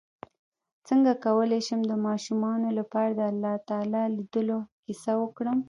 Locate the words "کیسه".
4.83-5.11